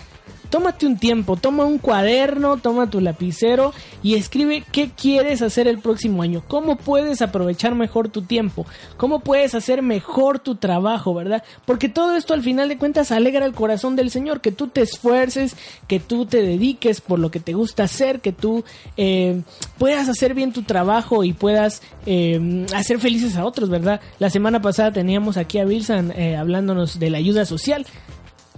tómate 0.51 0.87
un 0.87 0.99
tiempo, 0.99 1.37
toma 1.37 1.65
un 1.65 1.79
cuaderno, 1.79 2.57
toma 2.57 2.91
tu 2.91 3.01
lapicero 3.01 3.73
y 4.03 4.15
escribe 4.15 4.65
qué 4.73 4.91
quieres 4.91 5.43
hacer 5.43 5.69
el 5.69 5.79
próximo 5.79 6.23
año, 6.23 6.43
cómo 6.47 6.77
puedes 6.77 7.23
aprovechar 7.23 7.75
mejor 7.75 8.09
tu 8.09 8.23
tiempo, 8.23 8.67
cómo 8.97 9.21
puedes 9.21 9.55
hacer 9.55 9.83
mejor 9.83 10.39
tu 10.39 10.57
trabajo, 10.57 11.15
¿verdad? 11.15 11.43
Porque 11.67 11.89
todo 11.89 12.17
esto 12.17 12.35
al 12.35 12.43
final 12.43 12.69
de 12.69 12.79
cuentas 12.79 13.13
alegra 13.13 13.45
el 13.45 13.53
corazón 13.53 13.97
del 13.97 14.11
Señor, 14.11 14.41
que 14.41 14.53
tú 14.53 14.69
te 14.69 14.83
esfuerces, 14.83 15.57
que 15.87 16.01
tú 16.01 16.27
te 16.27 16.43
dediques 16.43 17.01
por 17.01 17.19
lo 17.19 17.31
que 17.31 17.41
te 17.41 17.55
gusta 17.55 17.85
hacer, 17.85 18.21
que 18.21 18.33
tú 18.33 18.65
eh, 18.97 19.43
puedas 19.79 20.09
hacer 20.09 20.35
bien 20.35 20.53
tu 20.53 20.63
trabajo 20.63 21.25
y 21.25 21.33
puedas 21.33 21.83
eh, 22.07 22.67
hacer 22.75 22.99
felices 22.99 23.37
a 23.37 23.45
otros, 23.45 23.69
¿verdad? 23.69 24.01
La 24.19 24.31
semana 24.31 24.61
pasada 24.63 24.93
teníamos 24.93 25.37
aquí 25.37 25.59
a 25.59 25.67
Wilson 25.67 26.13
eh, 26.13 26.37
hablándonos 26.37 26.99
de 26.99 27.11
la 27.11 27.19
ayuda 27.19 27.45
social 27.45 27.87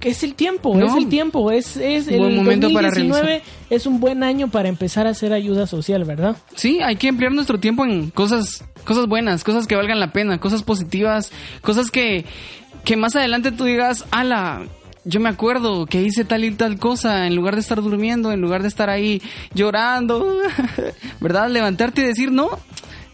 que 0.01 0.09
es 0.11 0.23
el 0.25 0.35
tiempo, 0.35 0.75
No. 0.77 0.87
es 0.87 0.95
el 0.97 1.09
tiempo, 1.09 1.51
es, 1.51 1.77
es 1.77 2.09
el 2.09 2.19
Buen 2.21 2.37
momento 2.37 2.73
para 2.73 2.89
2019 2.89 3.43
es 3.71 3.87
un 3.87 4.01
buen 4.01 4.23
año 4.25 4.49
para 4.49 4.69
empezar 4.69 5.07
a 5.07 5.11
hacer 5.11 5.33
ayuda 5.33 5.67
social, 5.67 6.05
¿verdad? 6.05 6.37
Sí, 6.57 6.81
hay 6.83 6.97
que 6.97 7.09
emplear 7.09 7.33
nuestro 7.33 7.61
tiempo 7.61 7.85
en 7.85 8.11
cosas, 8.11 8.65
cosas 8.85 9.07
buenas, 9.07 9.45
cosas 9.45 9.67
que 9.67 9.77
valgan 9.77 10.01
la 10.01 10.13
pena, 10.13 10.39
cosas 10.41 10.63
positivas, 10.63 11.31
cosas 11.61 11.91
que, 11.91 12.25
que 12.85 12.97
más 12.97 13.15
adelante 13.15 13.53
tú 13.53 13.65
digas, 13.65 14.05
ala, 14.11 14.63
yo 15.05 15.21
me 15.21 15.29
acuerdo 15.29 15.87
que 15.87 16.03
hice 16.03 16.25
tal 16.25 16.45
y 16.45 16.51
tal 16.51 16.79
cosa, 16.79 17.27
en 17.27 17.37
lugar 17.37 17.55
de 17.55 17.61
estar 17.61 17.81
durmiendo, 17.81 18.33
en 18.33 18.41
lugar 18.41 18.63
de 18.63 18.69
estar 18.69 18.91
ahí 18.91 19.23
llorando, 19.55 20.39
¿verdad? 21.21 21.49
Levantarte 21.51 22.01
y 22.03 22.05
decir, 22.05 22.33
no, 22.33 22.49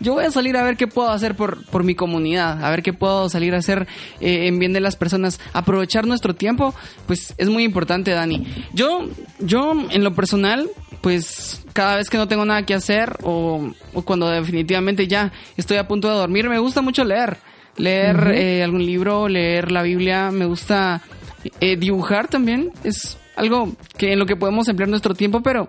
yo 0.00 0.14
voy 0.14 0.24
a 0.24 0.30
salir 0.30 0.56
a 0.56 0.62
ver 0.62 0.76
qué 0.76 0.86
puedo 0.86 1.08
hacer 1.10 1.34
por, 1.34 1.64
por 1.66 1.84
mi 1.84 1.94
comunidad, 1.94 2.64
a 2.64 2.70
ver 2.70 2.82
qué 2.82 2.92
puedo 2.92 3.28
salir 3.28 3.54
a 3.54 3.58
hacer 3.58 3.86
eh, 4.20 4.46
en 4.46 4.58
bien 4.58 4.72
de 4.72 4.80
las 4.80 4.96
personas. 4.96 5.40
Aprovechar 5.52 6.06
nuestro 6.06 6.34
tiempo, 6.34 6.74
pues 7.06 7.34
es 7.38 7.48
muy 7.48 7.64
importante, 7.64 8.10
Dani. 8.10 8.46
Yo, 8.72 9.08
yo 9.38 9.74
en 9.90 10.04
lo 10.04 10.14
personal, 10.14 10.68
pues 11.00 11.62
cada 11.72 11.96
vez 11.96 12.10
que 12.10 12.18
no 12.18 12.28
tengo 12.28 12.44
nada 12.44 12.64
que 12.64 12.74
hacer 12.74 13.16
o, 13.22 13.70
o 13.94 14.02
cuando 14.02 14.28
definitivamente 14.28 15.06
ya 15.06 15.32
estoy 15.56 15.76
a 15.78 15.88
punto 15.88 16.08
de 16.08 16.14
dormir, 16.14 16.48
me 16.48 16.58
gusta 16.58 16.82
mucho 16.82 17.04
leer. 17.04 17.38
Leer 17.76 18.32
eh, 18.34 18.62
algún 18.64 18.86
libro, 18.86 19.28
leer 19.28 19.70
la 19.70 19.82
Biblia, 19.82 20.30
me 20.30 20.46
gusta 20.46 21.02
eh, 21.60 21.76
dibujar 21.76 22.28
también. 22.28 22.70
Es 22.84 23.18
algo 23.36 23.76
que 23.98 24.12
en 24.12 24.18
lo 24.18 24.26
que 24.26 24.36
podemos 24.36 24.66
emplear 24.68 24.88
nuestro 24.88 25.14
tiempo, 25.14 25.42
pero 25.42 25.68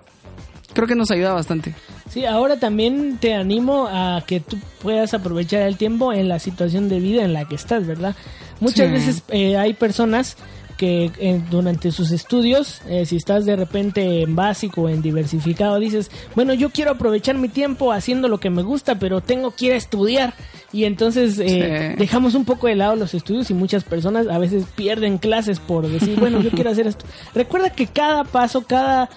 creo 0.74 0.88
que 0.88 0.96
nos 0.96 1.12
ayuda 1.12 1.34
bastante. 1.34 1.76
Sí, 2.10 2.26
ahora 2.26 2.58
también 2.58 3.18
te 3.20 3.34
animo 3.34 3.88
a 3.92 4.24
que 4.26 4.40
tú 4.40 4.58
puedas 4.82 5.14
aprovechar 5.14 5.62
el 5.64 5.78
tiempo 5.78 6.14
en 6.14 6.28
la 6.30 6.40
situación 6.40 6.88
de 6.90 7.00
vida 7.00 7.24
en 7.24 7.34
la 7.34 7.46
que 7.46 7.56
estás, 7.56 7.86
¿verdad? 7.86 8.16
Muchas 8.60 8.88
Sí. 8.88 8.94
veces 8.94 9.24
eh, 9.30 9.58
hay 9.58 9.74
personas 9.74 10.38
que 10.78 11.12
eh, 11.20 11.42
durante 11.50 11.92
sus 11.92 12.12
estudios, 12.12 12.82
eh, 12.88 13.06
si 13.08 13.16
estás 13.16 13.46
de 13.46 13.56
repente 13.56 14.22
en 14.22 14.36
básico 14.36 14.84
o 14.84 14.90
en 14.90 15.02
diversificado, 15.02 15.80
dices, 15.80 16.12
bueno, 16.36 16.54
yo 16.54 16.70
quiero 16.70 16.92
aprovechar 16.92 17.36
mi 17.38 17.50
tiempo 17.50 17.92
haciendo 17.92 18.28
lo 18.28 18.40
que 18.40 18.52
me 18.52 18.62
gusta, 18.62 19.00
pero 19.00 19.20
tengo 19.22 19.52
que 19.52 19.66
ir 19.66 19.72
a 19.74 19.76
estudiar. 19.76 20.34
Y 20.72 20.84
entonces 20.86 21.40
eh, 21.40 21.94
Sí. 21.94 21.98
dejamos 22.00 22.36
un 22.36 22.46
poco 22.46 22.68
de 22.68 22.76
lado 22.76 22.96
los 22.96 23.16
estudios 23.16 23.50
y 23.50 23.56
muchas 23.56 23.84
personas 23.84 24.28
a 24.28 24.38
veces 24.38 24.66
pierden 24.76 25.18
clases 25.18 25.60
por 25.60 25.88
decir, 25.90 26.20
bueno, 26.20 26.42
yo 26.42 26.52
quiero 26.52 26.70
hacer 26.70 26.86
esto. 26.88 27.06
Recuerda 27.34 27.72
que 27.72 27.88
cada 27.88 28.24
paso, 28.24 28.62
cada 28.62 29.10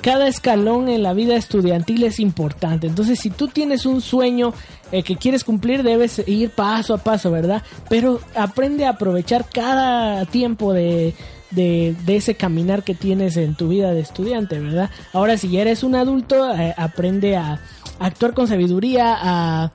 cada 0.00 0.28
escalón 0.28 0.88
en 0.88 1.02
la 1.02 1.12
vida 1.14 1.36
estudiantil 1.36 2.04
es 2.04 2.20
importante. 2.20 2.86
Entonces, 2.86 3.18
si 3.18 3.30
tú 3.30 3.48
tienes 3.48 3.86
un 3.86 4.00
sueño 4.00 4.52
eh, 4.92 5.02
que 5.02 5.16
quieres 5.16 5.44
cumplir, 5.44 5.82
debes 5.82 6.22
ir 6.26 6.50
paso 6.50 6.94
a 6.94 6.98
paso, 6.98 7.30
¿verdad? 7.30 7.62
Pero 7.88 8.20
aprende 8.34 8.86
a 8.86 8.90
aprovechar 8.90 9.46
cada 9.48 10.24
tiempo 10.26 10.72
de, 10.72 11.14
de, 11.50 11.94
de 12.04 12.16
ese 12.16 12.34
caminar 12.34 12.82
que 12.82 12.94
tienes 12.94 13.36
en 13.36 13.54
tu 13.54 13.68
vida 13.68 13.92
de 13.92 14.00
estudiante, 14.00 14.58
¿verdad? 14.58 14.90
Ahora, 15.12 15.36
si 15.36 15.48
ya 15.48 15.62
eres 15.62 15.82
un 15.82 15.94
adulto, 15.94 16.54
eh, 16.54 16.74
aprende 16.76 17.36
a 17.36 17.60
actuar 17.98 18.34
con 18.34 18.46
sabiduría, 18.48 19.16
a, 19.18 19.72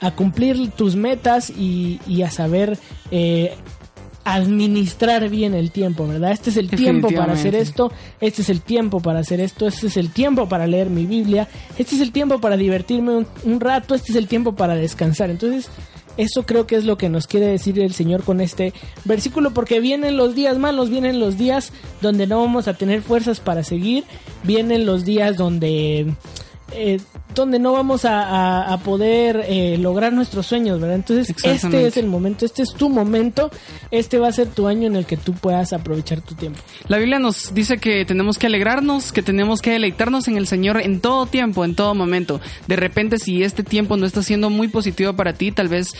a 0.00 0.10
cumplir 0.12 0.70
tus 0.72 0.96
metas 0.96 1.50
y, 1.50 2.00
y 2.06 2.22
a 2.22 2.30
saber... 2.30 2.78
eh, 3.10 3.54
administrar 4.24 5.28
bien 5.28 5.54
el 5.54 5.70
tiempo, 5.70 6.06
¿verdad? 6.06 6.32
Este 6.32 6.50
es 6.50 6.56
el 6.56 6.70
tiempo 6.70 7.08
para 7.10 7.32
hacer 7.32 7.54
esto, 7.54 7.90
este 8.20 8.42
es 8.42 8.48
el 8.48 8.60
tiempo 8.60 9.00
para 9.00 9.18
hacer 9.20 9.40
esto, 9.40 9.66
este 9.66 9.88
es 9.88 9.96
el 9.96 10.10
tiempo 10.10 10.48
para 10.48 10.66
leer 10.66 10.90
mi 10.90 11.06
Biblia, 11.06 11.48
este 11.78 11.96
es 11.96 12.00
el 12.00 12.12
tiempo 12.12 12.40
para 12.40 12.56
divertirme 12.56 13.16
un, 13.16 13.26
un 13.44 13.60
rato, 13.60 13.94
este 13.94 14.12
es 14.12 14.16
el 14.16 14.28
tiempo 14.28 14.54
para 14.54 14.74
descansar. 14.74 15.30
Entonces, 15.30 15.68
eso 16.16 16.44
creo 16.44 16.66
que 16.66 16.76
es 16.76 16.84
lo 16.84 16.98
que 16.98 17.08
nos 17.08 17.26
quiere 17.26 17.46
decir 17.46 17.80
el 17.80 17.94
Señor 17.94 18.22
con 18.22 18.40
este 18.40 18.72
versículo, 19.04 19.52
porque 19.52 19.80
vienen 19.80 20.16
los 20.16 20.34
días 20.34 20.58
malos, 20.58 20.90
vienen 20.90 21.18
los 21.18 21.38
días 21.38 21.72
donde 22.00 22.26
no 22.26 22.40
vamos 22.40 22.68
a 22.68 22.74
tener 22.74 23.02
fuerzas 23.02 23.40
para 23.40 23.64
seguir, 23.64 24.04
vienen 24.44 24.86
los 24.86 25.04
días 25.04 25.36
donde... 25.36 26.14
eh, 26.72 27.00
donde 27.34 27.58
no 27.58 27.72
vamos 27.72 28.04
a, 28.04 28.22
a- 28.22 28.72
a 28.72 28.78
poder 28.78 29.44
eh, 29.48 29.76
lograr 29.78 30.12
nuestros 30.12 30.46
sueños, 30.46 30.80
¿verdad? 30.80 30.96
Entonces, 30.96 31.34
este 31.44 31.86
es 31.86 31.96
el 31.96 32.06
momento, 32.06 32.44
este 32.44 32.62
es 32.62 32.74
tu 32.74 32.88
momento, 32.88 33.50
este 33.90 34.18
va 34.18 34.28
a 34.28 34.32
ser 34.32 34.48
tu 34.48 34.66
año 34.68 34.86
en 34.86 34.96
el 34.96 35.06
que 35.06 35.16
tú 35.16 35.32
puedas 35.32 35.72
aprovechar 35.72 36.20
tu 36.20 36.34
tiempo. 36.34 36.58
La 36.88 36.98
Biblia 36.98 37.18
nos 37.18 37.54
dice 37.54 37.78
que 37.78 38.04
tenemos 38.04 38.38
que 38.38 38.46
alegrarnos, 38.46 39.12
que 39.12 39.22
tenemos 39.22 39.60
que 39.62 39.70
deleitarnos 39.72 40.28
en 40.28 40.36
el 40.36 40.46
Señor 40.46 40.80
en 40.80 41.00
todo 41.00 41.26
tiempo, 41.26 41.64
en 41.64 41.74
todo 41.74 41.94
momento. 41.94 42.40
De 42.66 42.76
repente, 42.76 43.18
si 43.18 43.42
este 43.42 43.62
tiempo 43.62 43.96
no 43.96 44.06
está 44.06 44.22
siendo 44.22 44.50
muy 44.50 44.68
positivo 44.68 45.12
para 45.14 45.32
ti, 45.32 45.52
tal 45.52 45.68
vez 45.68 45.94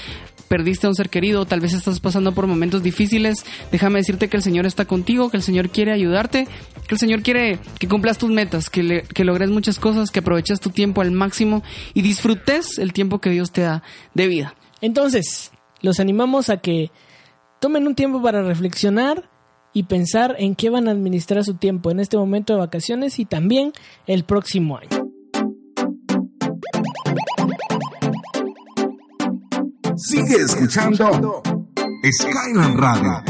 perdiste 0.52 0.86
a 0.86 0.90
un 0.90 0.94
ser 0.94 1.08
querido, 1.08 1.46
tal 1.46 1.60
vez 1.60 1.72
estás 1.72 1.98
pasando 1.98 2.32
por 2.32 2.46
momentos 2.46 2.82
difíciles, 2.82 3.46
déjame 3.70 4.00
decirte 4.00 4.28
que 4.28 4.36
el 4.36 4.42
Señor 4.42 4.66
está 4.66 4.84
contigo, 4.84 5.30
que 5.30 5.38
el 5.38 5.42
Señor 5.42 5.70
quiere 5.70 5.92
ayudarte, 5.92 6.46
que 6.86 6.94
el 6.94 6.98
Señor 6.98 7.22
quiere 7.22 7.58
que 7.78 7.88
cumplas 7.88 8.18
tus 8.18 8.30
metas, 8.30 8.68
que, 8.68 9.02
logres 9.24 9.48
muchas 9.48 9.78
cosas, 9.78 10.10
que 10.10 10.18
aproveches 10.18 10.60
tu 10.60 10.68
tiempo 10.68 11.00
al 11.00 11.10
máximo 11.10 11.62
y 11.94 12.02
disfrutes 12.02 12.76
el 12.76 12.92
tiempo 12.92 13.18
que 13.18 13.30
Dios 13.30 13.50
te 13.50 13.62
da 13.62 13.82
de 14.12 14.26
vida. 14.26 14.54
Entonces, 14.82 15.52
los 15.80 16.00
animamos 16.00 16.50
a 16.50 16.58
que 16.58 16.90
tomen 17.58 17.86
un 17.86 17.94
tiempo 17.94 18.20
para 18.20 18.42
reflexionar 18.42 19.30
y 19.72 19.84
pensar 19.84 20.36
en 20.38 20.54
qué 20.54 20.68
van 20.68 20.86
a 20.86 20.90
administrar 20.90 21.42
su 21.44 21.54
tiempo 21.54 21.90
en 21.90 21.98
este 21.98 22.18
momento 22.18 22.52
de 22.52 22.58
vacaciones 22.58 23.18
y 23.18 23.24
también 23.24 23.72
el 24.06 24.24
próximo 24.24 24.76
año. 24.76 25.01
Sigue 30.12 30.42
escuchando 30.42 31.42
Skyland 32.20 32.78
Radio. 32.78 33.24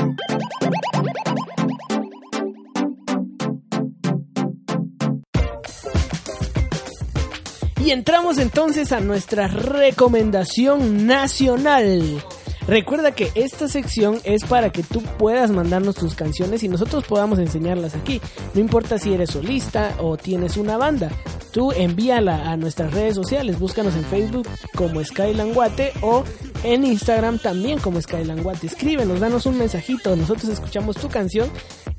Y 7.85 7.93
entramos 7.93 8.39
entonces 8.39 8.91
a 8.91 8.99
nuestra 8.99 9.47
recomendación 9.47 11.07
nacional. 11.07 12.21
Recuerda 12.67 13.13
que 13.13 13.31
esta 13.37 13.69
sección 13.69 14.19
es 14.25 14.43
para 14.45 14.71
que 14.71 14.83
tú 14.83 15.03
puedas 15.19 15.53
mandarnos 15.53 15.95
tus 15.95 16.17
canciones 16.17 16.65
y 16.65 16.69
nosotros 16.69 17.05
podamos 17.05 17.39
enseñarlas 17.39 17.95
aquí. 17.95 18.21
No 18.55 18.61
importa 18.61 18.99
si 18.99 19.15
eres 19.15 19.31
solista 19.31 19.95
o 20.01 20.17
tienes 20.17 20.57
una 20.57 20.77
banda. 20.79 21.13
Tú 21.53 21.71
envíala 21.71 22.51
a 22.51 22.57
nuestras 22.57 22.93
redes 22.93 23.15
sociales. 23.15 23.61
Búscanos 23.61 23.95
en 23.95 24.05
Facebook 24.05 24.49
como 24.75 25.05
Skyland 25.05 25.55
Guate 25.55 25.93
o 26.01 26.25
en 26.65 26.85
Instagram 26.85 27.39
también 27.39 27.79
como 27.79 28.01
Skyland 28.01 28.43
Guate. 28.43 28.67
Escríbenos, 28.67 29.21
danos 29.21 29.47
un 29.47 29.59
mensajito. 29.59 30.17
Nosotros 30.17 30.49
escuchamos 30.49 30.97
tu 30.97 31.09
canción 31.09 31.51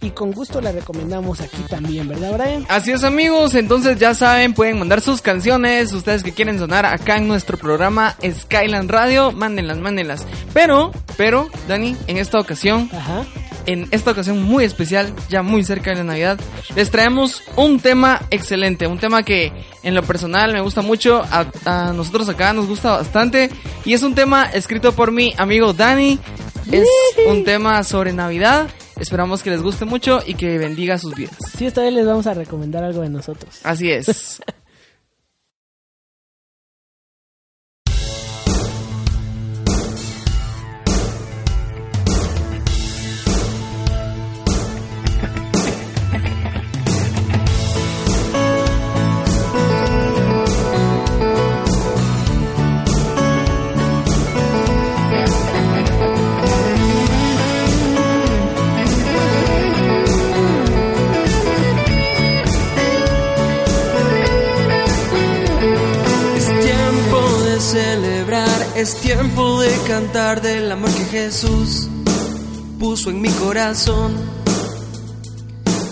y 0.01 0.11
con 0.11 0.31
gusto 0.31 0.61
la 0.61 0.71
recomendamos 0.71 1.41
aquí 1.41 1.61
también, 1.69 2.07
¿verdad, 2.07 2.33
Brian? 2.33 2.65
Así 2.69 2.91
es, 2.91 3.03
amigos. 3.03 3.55
Entonces 3.55 3.97
ya 3.97 4.13
saben, 4.13 4.53
pueden 4.53 4.79
mandar 4.79 5.01
sus 5.01 5.21
canciones. 5.21 5.93
Ustedes 5.93 6.23
que 6.23 6.33
quieren 6.33 6.59
sonar 6.59 6.85
acá 6.85 7.17
en 7.17 7.27
nuestro 7.27 7.57
programa 7.57 8.15
Skyland 8.23 8.89
Radio, 8.89 9.31
mándenlas, 9.31 9.77
mándenlas. 9.79 10.25
Pero, 10.53 10.91
pero, 11.17 11.49
Dani, 11.67 11.95
en 12.07 12.17
esta 12.17 12.39
ocasión, 12.39 12.89
Ajá. 12.93 13.25
En 13.65 13.87
esta 13.91 14.11
ocasión 14.11 14.41
muy 14.41 14.63
especial, 14.63 15.13
ya 15.29 15.41
muy 15.41 15.63
cerca 15.63 15.91
de 15.91 15.97
la 15.97 16.03
Navidad, 16.03 16.39
les 16.75 16.91
traemos 16.91 17.43
un 17.55 17.79
tema 17.79 18.21
excelente, 18.29 18.87
un 18.87 18.99
tema 18.99 19.23
que 19.23 19.51
en 19.83 19.95
lo 19.95 20.03
personal 20.03 20.53
me 20.53 20.61
gusta 20.61 20.81
mucho, 20.81 21.23
a, 21.31 21.45
a 21.65 21.93
nosotros 21.93 22.27
acá 22.29 22.53
nos 22.53 22.67
gusta 22.67 22.91
bastante, 22.97 23.49
y 23.85 23.93
es 23.93 24.03
un 24.03 24.15
tema 24.15 24.45
escrito 24.45 24.93
por 24.93 25.11
mi 25.11 25.33
amigo 25.37 25.73
Dani, 25.73 26.19
es 26.71 26.87
un 27.27 27.43
tema 27.43 27.83
sobre 27.83 28.13
Navidad, 28.13 28.67
esperamos 28.99 29.43
que 29.43 29.49
les 29.49 29.61
guste 29.61 29.85
mucho 29.85 30.21
y 30.25 30.35
que 30.35 30.57
bendiga 30.57 30.97
sus 30.97 31.13
vidas. 31.15 31.37
Sí, 31.57 31.65
esta 31.65 31.81
vez 31.81 31.93
les 31.93 32.05
vamos 32.05 32.27
a 32.27 32.33
recomendar 32.33 32.83
algo 32.83 33.01
de 33.01 33.09
nosotros. 33.09 33.59
Así 33.63 33.91
es. 33.91 34.09
Es 34.09 34.41
es 68.75 68.95
tiempo 68.95 69.61
de 69.61 69.71
cantar 69.87 70.41
del 70.41 70.71
amor 70.71 70.89
que 70.91 71.05
Jesús 71.05 71.87
puso 72.79 73.09
en 73.09 73.21
mi 73.21 73.29
corazón. 73.29 74.13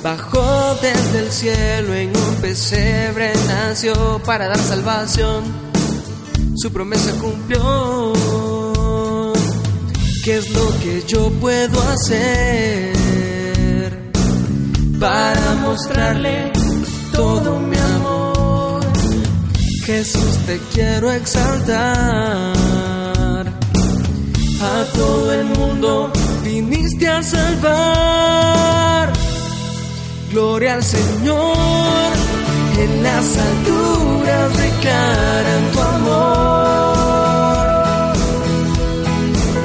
Bajó 0.03 0.75
desde 0.81 1.19
el 1.19 1.31
cielo 1.31 1.93
en 1.93 2.09
un 2.09 2.35
pesebre, 2.41 3.33
nació 3.47 4.19
para 4.25 4.47
dar 4.47 4.57
salvación. 4.57 5.43
Su 6.55 6.71
promesa 6.71 7.11
cumplió. 7.19 8.13
¿Qué 10.23 10.37
es 10.37 10.49
lo 10.51 10.69
que 10.79 11.03
yo 11.07 11.29
puedo 11.39 11.81
hacer 11.89 12.93
para 14.99 15.53
mostrarle 15.61 16.51
todo 17.13 17.59
mi 17.59 17.77
amor? 17.77 18.81
Jesús 19.85 20.37
te 20.45 20.59
quiero 20.73 21.11
exaltar. 21.11 22.70
A 24.63 24.85
todo 24.93 25.33
el 25.33 25.45
mundo 25.45 26.11
viniste 26.43 27.07
a 27.07 27.23
salvar. 27.23 29.11
Gloria 30.31 30.75
al 30.75 30.83
Señor. 30.83 32.11
En 32.77 33.01
las 33.01 33.37
alturas 33.37 34.57
declaran 34.57 35.71
tu 35.73 35.79
amor. 35.81 36.51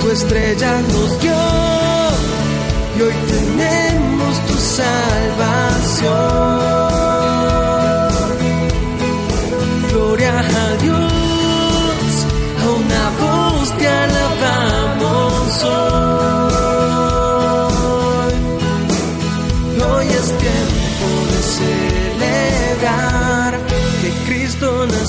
Tu 0.01 0.11
estrella 0.13 0.81
nos 0.81 1.21
dio 1.21 1.35
y 2.97 3.03
hoy 3.03 3.15
tenemos 3.29 4.47
tu 4.47 4.55
salvación. 4.81 6.07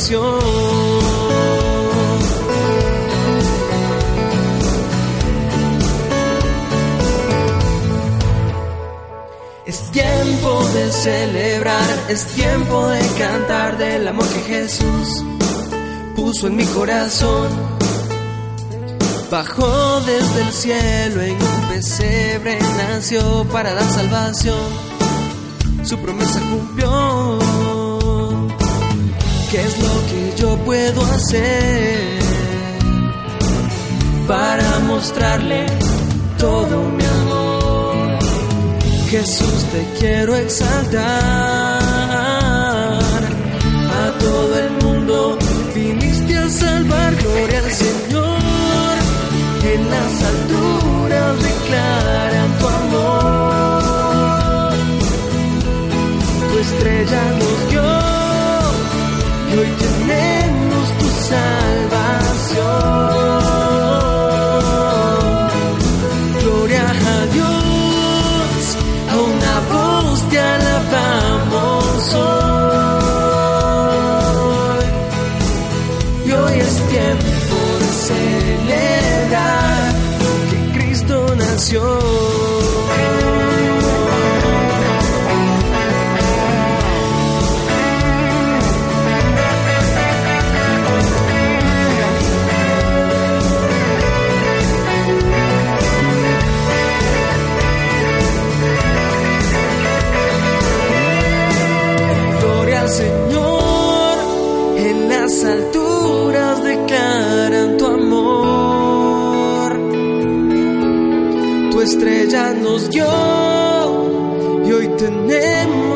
Es 0.09 0.15
tiempo 9.91 10.63
de 10.73 10.91
celebrar, 10.93 12.05
es 12.07 12.25
tiempo 12.27 12.87
de 12.87 13.05
cantar 13.17 13.77
del 13.77 14.07
amor 14.07 14.25
que 14.29 14.39
Jesús 14.43 15.25
puso 16.15 16.47
en 16.47 16.55
mi 16.55 16.63
corazón. 16.67 17.49
Bajó 19.29 19.99
desde 20.05 20.41
el 20.41 20.53
cielo 20.53 21.21
en 21.21 21.33
un 21.33 21.69
pesebre, 21.69 22.57
nació 22.77 23.45
para 23.51 23.73
dar 23.73 23.91
salvación. 23.91 24.55
Su 25.83 25.97
promesa 25.97 26.39
cumplió. 26.49 27.46
¿Qué 29.49 29.63
es 29.63 29.79
lo 29.79 30.05
que 30.09 30.33
yo 30.41 30.57
puedo 30.65 31.01
hacer 31.05 32.19
para 34.27 34.79
mostrarle 34.79 35.65
todo 36.37 36.83
mi 36.97 37.05
amor? 37.05 38.19
Jesús 39.09 39.63
te 39.71 39.87
quiero 39.99 40.35
exaltar. 40.35 40.99
A 44.03 44.11
todo 44.19 44.59
el 44.59 44.71
mundo 44.83 45.37
viniste 45.73 46.37
a 46.37 46.49
salvar. 46.49 47.15
Gloria 47.15 47.59
al 47.59 47.71
Señor. 47.71 48.97
En 49.63 49.89
las 49.89 50.23
alturas 50.33 51.41
declaran 51.41 52.59
tu 52.59 52.67
amor. 52.67 54.73
Tu 56.51 56.59
estrella 56.59 57.23
nos 57.39 57.56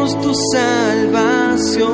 tu 0.09 0.33
salvación. 0.53 1.91